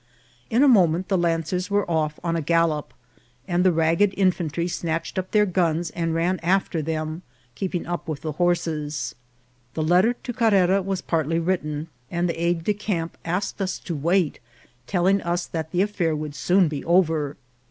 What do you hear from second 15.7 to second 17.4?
affair would soon be over.